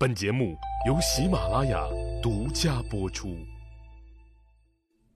[0.00, 0.56] 本节目
[0.86, 1.78] 由喜马拉雅
[2.22, 3.36] 独家播出。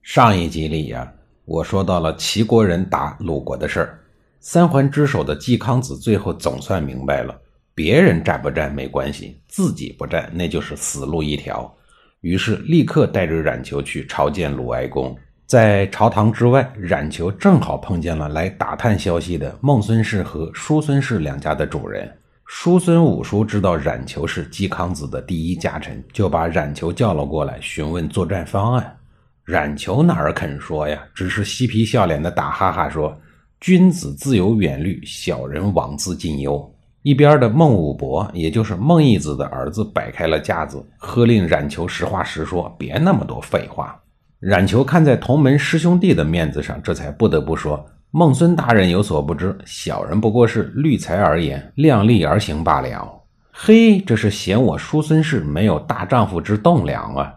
[0.03, 1.11] 上一集里呀，
[1.45, 3.99] 我说到了齐国人打鲁国的事儿。
[4.39, 7.35] 三环之首的季康子最后总算明白了，
[7.73, 11.75] 别人战不战没关系，自己不战那就是死路一条。
[12.21, 15.17] 于是立刻带着冉求去朝见鲁哀公。
[15.47, 22.07] 在朝堂之外，冉求正好碰见了来打探消息的孟孙氏和叔孙氏两家的主人。
[22.45, 28.97] 叔孙五叔知道冉求是嵇康子的第一家臣，就把冉求叫了过来，询问作战方案。
[29.43, 33.19] 冉求哪儿肯说呀，只是嬉皮笑脸的打哈哈说
[33.59, 43.99] ：“君子自有远虑，小人枉自近忧。”一边的孟武伯，也就是孟义子的儿子，摆开了架子，喝令冉求实话实说，别那么多废话。
[44.39, 47.83] 冉求看在同门师兄弟的面子上，这才不得不说。
[48.17, 53.21] 孟孙大人有所不知，小人不过是虑才而言，量力而行罢了。
[53.51, 57.33] 嘿，这是嫌我叔孙氏没有大丈夫之栋梁啊！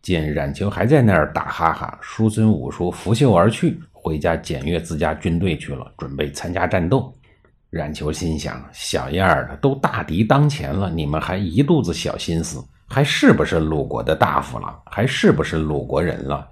[0.00, 7.12] 见冉求还在那儿打哈哈，叔孙五叔拂袖而去，回家检阅自家军队去了，准备参加战斗。
[7.70, 14.78] 冉求心想：小样儿的，都大敌当前了，你们还一肚子小心思，还是不是鲁国的大夫了？
[14.84, 16.46] 还是不是鲁国人了？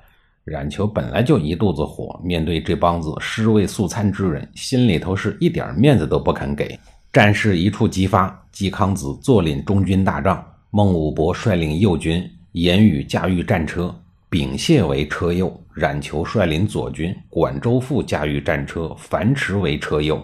[0.48, 6.78] 冉求本来就一肚子火，面对这帮子尸位素餐之人，心里头是一点面子都不肯给。
[7.12, 13.94] 战事一触即发，嵇康子坐领中军大帐，孟武伯率领右军，言语驾驭战车，
[14.28, 20.20] 秉谢为车右；冉求率领左军，管周父驾驭战车，樊迟为车右。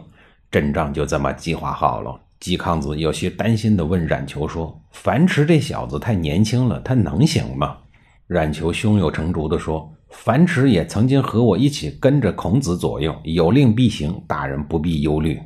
[0.50, 2.20] 阵仗就这么计划好了。
[2.40, 7.78] 嵇康子有些担心地问冉求说：“樊迟这小子太年轻了，他能行吗？”
[8.26, 9.90] 冉求胸有成竹地说。
[10.16, 15.36] 樊迟也曾经和我一起跟着孔子左右，有令必行，大人不必忧虑。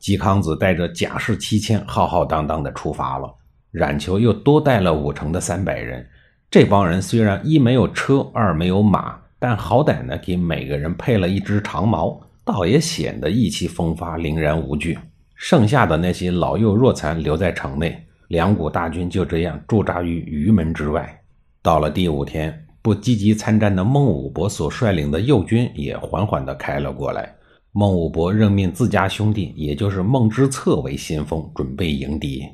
[0.00, 3.28] 嵇康子带着甲士七千，浩浩荡荡地出发了。
[3.72, 6.06] 冉求又多带了五成的三百人。
[6.48, 14.96] 这帮人虽然一没有车，二没有马，但好歹呢，给每个人配了一只长矛，倒也显得意气风发，凛然无惧。
[15.34, 21.20] 剩下的那些老幼弱残留在城内，两股大军就这样驻扎于鱼门之外。
[21.66, 22.56] 到了第五天。
[22.80, 27.34] 不积极参战的孟武伯所率领的右军也缓缓地开了过来。
[27.72, 32.44] 孟武伯任命自家兄弟，也就是孟之策为先锋，准备迎敌。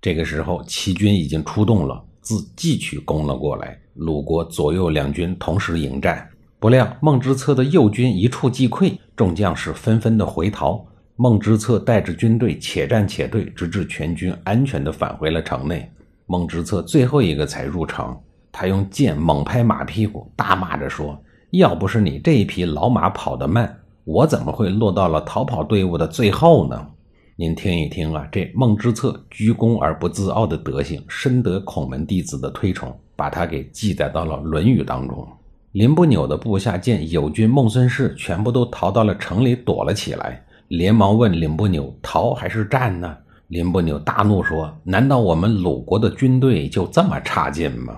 [0.00, 3.78] 这个时候，齐军已经出动了，自冀区攻了过来。
[3.94, 6.28] 鲁国左右两军同时迎战，
[6.58, 10.84] 不料孟之策的右军一触即溃，众将士纷纷的回逃。
[11.14, 15.88] 孟之策带着军队且战且退，直至全军安全地返回了城内。
[16.26, 18.18] 孟之策最后一个才入城。
[18.60, 21.18] 他用剑猛拍马屁股，大骂着说
[21.52, 26.86] ：“要不是你这一匹老马跑得慢，我怎么会落到了逃跑队伍的最后呢？”
[27.36, 35.26] 您听一听啊，这孟之策居功而不自傲的德行，深得孔门弟子的推崇，把他给记载到了《论语》当中。
[35.72, 43.16] 林不扭的部下见友军孟孙氏全部都逃到了城里躲了起来，连忙问林不扭：“逃还是战呢？”
[43.48, 47.96] 林不扭大怒说：“难道我们鲁国的军队就这么差劲吗？”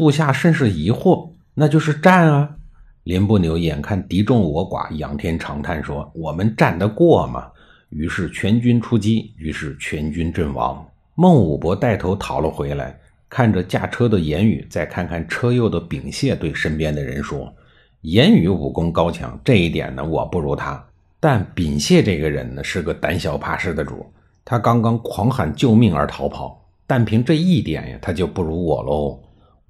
[0.00, 2.56] 部下甚是疑惑，那就是战啊！
[3.04, 7.48] 林不牛眼看敌众我寡，仰天长叹说：“我们战得过吗？”
[7.90, 10.82] 于是全军出击，于是全军阵亡。
[11.16, 17.52] 孟武伯带头逃了回来，看着驾车的言语，再看看车右的秉谢，对身边的人说
[18.00, 20.82] ：“言语武功高强，这一点呢，我不如他。
[21.20, 24.10] 但秉谢这个人呢，是个胆小怕事的主。
[24.46, 29.20] 他刚刚狂喊救命而逃跑，但凭这一点呀，他就不如我喽。”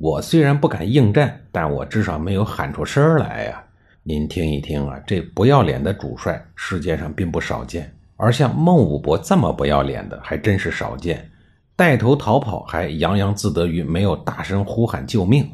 [0.00, 3.62] 我虽然不敢应战，但我至少没有喊出声来呀！
[4.02, 11.30] 您听一听啊，这不要脸的主帅，世界上并不少见，而像孟武伯这么不要脸的，还真是少见。
[11.76, 15.46] 带头逃跑，还洋洋自得于没有大声呼喊救命。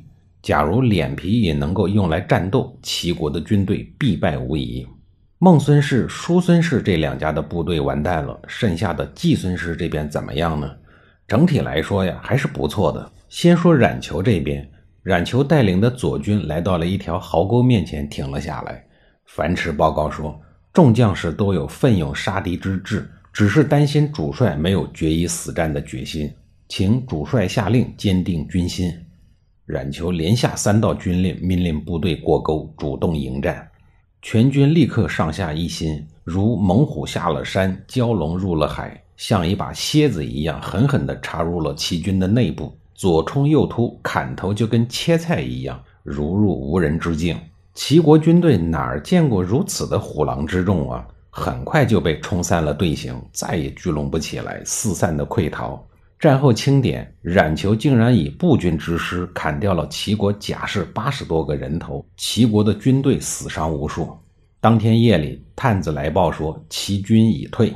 [0.42, 4.86] 假如脸皮也能够用来战斗，齐国的军队必败无疑。
[5.38, 10.70] 孟孙氏、叔孙氏这两家的部队完蛋了，剩下的季孙氏这边怎么样呢？
[11.26, 13.10] 整体来说呀，还是不错的。
[13.28, 14.68] 先说冉求这边，
[15.02, 18.84] 冉求带领的左军来到了一条壕沟面前，停了下来。
[19.26, 20.40] 樊迟报告说，
[20.72, 26.32] 众将士都有奋勇杀敌之志，只是担心主帅没有决一死战的决心，
[26.68, 28.92] 请主帅下令坚定军心。
[29.64, 33.68] 冉求连下三道军令，命令部队过沟，主动迎战。
[34.22, 39.02] 全军立刻上下一心，如猛虎下了山，蛟龙入了海。
[39.16, 47.38] 像一把蝎子一样狠狠地插入了齐军的内部，左冲右突，砍头就跟切菜一样，如入无人之境。
[47.74, 51.06] 齐国军队哪儿见过如此的虎狼之众啊？
[51.28, 55.86] 很快就被冲散了队形，再也聚拢不起来，四散的溃逃。
[56.18, 64.08] 战后清点，冉求竟然以步军之师砍掉了齐国甲士八十多个人头，齐国的军队死伤无数。
[64.58, 67.70] 当天夜里，探子来报说齐军已退。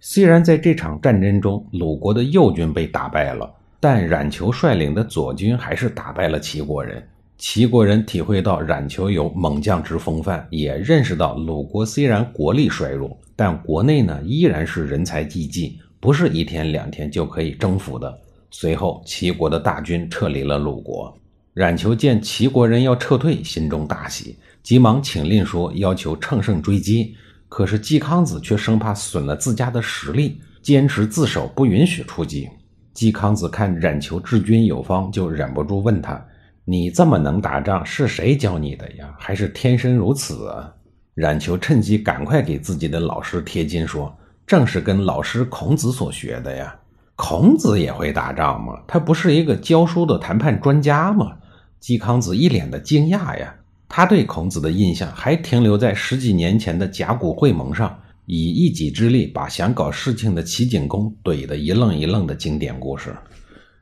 [0.00, 3.52] 虽然在这场战争中，鲁国的右军被打败了，
[3.82, 7.04] 但冉求率领的左军还是打败了齐国人。
[7.36, 15.80] 齐国人体会到冉求有猛将之风范，也认识到鲁国虽然国力衰弱，但国内呢依然是人才济济。
[15.98, 18.16] 不是一天两天就可以征服的。
[18.52, 21.12] 随后，齐国的大军撤离了鲁国。
[21.52, 27.16] 冉求见齐国人要撤退，心中大喜，急忙请令说要求乘胜追击。
[27.48, 32.48] 可是季康子却生怕损了自家的实力，坚持自首，不允许出击。
[32.94, 36.22] 季康子看冉求治军有方，就忍不住问他
[36.64, 39.14] ：“你这么能打仗，是谁教你的呀？
[39.18, 40.72] 还是天生如此啊？”
[41.14, 44.14] 冉求趁机赶快给自己的老师贴金说。
[44.44, 46.74] 正是跟老师孔子所学的呀。
[47.14, 48.74] 孔子也会打仗吗？
[48.88, 51.32] 他不是一个教书的谈判专家吗？
[51.78, 53.54] 季康子一脸的惊讶呀。
[53.88, 63.14] 他对孔子的印象还停留在十几年前的甲骨会盟上，以一己之力把想搞事情的齐景公怼得一愣一愣的经典故事。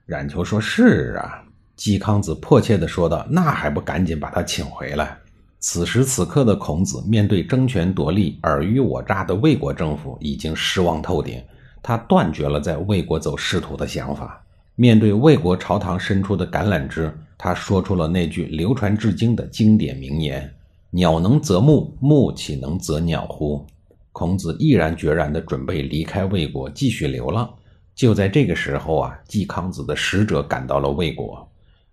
[0.06, 1.44] 冉求说：“是啊。”
[1.76, 5.16] 季康子迫切地说道：“那还不赶紧把他请回来？”
[5.60, 11.42] 此时此刻的孔子，面对争权夺利、尔虞我诈的魏国政府，已经失望透顶。
[11.82, 14.42] 他断绝了在魏国走仕途的想法。
[14.74, 20.50] 面对魏国朝堂伸出的橄榄枝，他说出了那句流传至今的经典名言
[20.90, 23.66] ：“鸟能择木，木岂能择鸟乎？”
[24.12, 27.48] 孔子毅然决然地准备离开魏国，继续流浪。
[27.94, 31.48] 就在这个时候啊，季康子的使者赶到了魏国。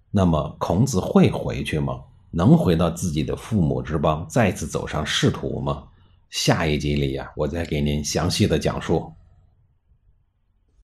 [0.10, 2.00] 那么，孔子会回去吗？
[2.32, 5.84] 能回到自己的父母之邦，再次走上仕途吗？
[6.30, 9.12] 下一集里呀，我再给您详细的讲述。